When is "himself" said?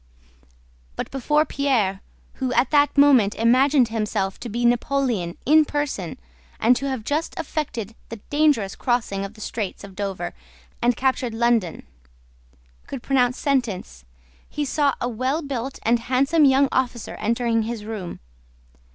3.89-4.39